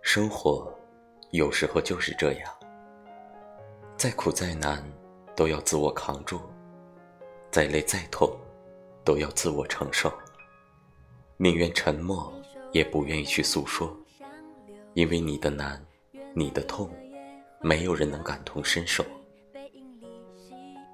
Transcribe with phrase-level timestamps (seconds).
[0.00, 0.72] 生活
[1.32, 2.50] 有时候就是这样，
[3.96, 4.82] 再苦再难
[5.36, 6.40] 都要自我扛住，
[7.50, 8.34] 再累再痛
[9.04, 10.10] 都要自我承受。
[11.36, 12.32] 宁愿沉默，
[12.72, 13.94] 也不愿意去诉说，
[14.94, 15.84] 因为你的难，
[16.34, 16.90] 你的痛，
[17.60, 19.04] 没有人能感同身受。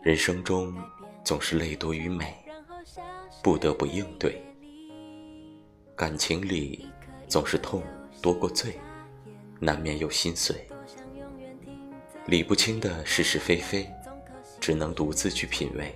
[0.03, 0.77] 人生中
[1.25, 2.37] 总是泪多于美，
[3.43, 4.33] 不得不应对；
[5.97, 6.89] 感情里
[7.29, 7.81] 总是痛
[8.21, 8.77] 多过醉，
[9.61, 10.57] 难免有心碎。
[12.27, 13.89] 理不清的是是非非，
[14.59, 15.87] 只能独自去品味；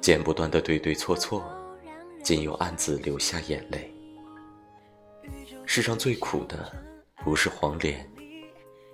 [0.00, 1.44] 剪不断的对对错错，
[2.24, 3.94] 仅有暗自流下眼泪。
[5.64, 6.72] 世上最苦的
[7.22, 8.10] 不是黄连，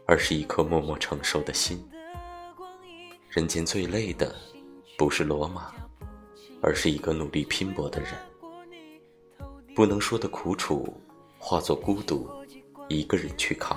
[0.06, 1.82] 而是一颗默默承受的心。
[3.30, 4.34] 人间最累的，
[4.98, 5.72] 不是罗马，
[6.60, 8.10] 而是一个努力拼搏的人。
[9.76, 10.90] 不能说的苦楚，
[11.38, 12.26] 化作孤独，
[12.88, 13.76] 一个人去扛；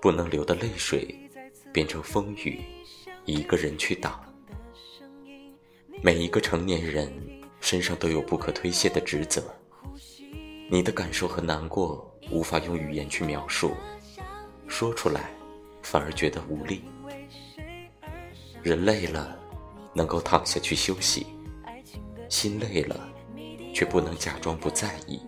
[0.00, 1.14] 不能流的泪水，
[1.74, 2.58] 变成风雨，
[3.26, 4.18] 一个人去挡。
[6.02, 7.12] 每一个成年人
[7.60, 9.44] 身上都有不可推卸的职责，
[10.70, 13.72] 你的感受和难过无法用语言去描述，
[14.68, 15.30] 说出来
[15.82, 16.82] 反而觉得无力。
[18.62, 19.38] 人累了，
[19.92, 21.26] 能够躺下去休息；
[22.30, 23.11] 心累了，
[23.72, 25.20] 却不能假装不在意。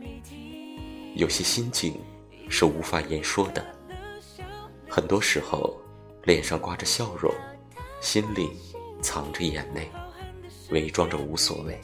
[1.14, 2.00] 有些心境
[2.48, 3.64] 是无法言说的。
[4.88, 5.80] 很多时候，
[6.24, 7.32] 脸上挂着笑容，
[8.00, 8.50] 心里
[9.00, 9.90] 藏着眼泪，
[10.70, 11.80] 伪装着无所谓，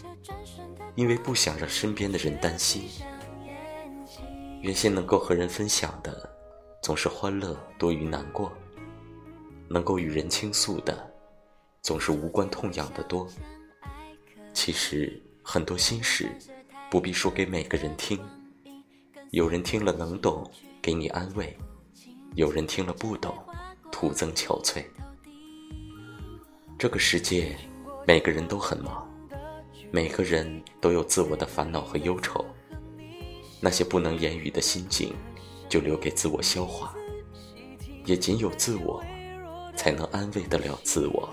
[0.95, 2.83] 因为不想让身边的人担心。
[4.63, 6.29] 原先能够和人分享的，
[6.83, 8.51] 总是欢乐多于难过；
[9.69, 11.09] 能够与人倾诉的。
[11.83, 13.27] 总是无关痛痒的多。
[14.53, 15.19] 其实
[15.53, 16.31] 很多心事
[16.89, 18.21] 不必说给每个人听，
[19.33, 20.49] 有人听了能懂，
[20.81, 21.47] 给你安慰；
[22.37, 23.37] 有人听了不懂，
[23.91, 24.85] 徒增憔悴。
[26.79, 27.57] 这个世界，
[28.07, 29.13] 每个人都很忙，
[29.91, 32.47] 每个人都有自我的烦恼和忧愁。
[33.61, 35.13] 那些不能言语的心境，
[35.69, 36.95] 就留给自我消化。
[38.05, 39.03] 也仅有自我，
[39.75, 41.29] 才能安慰得了自我。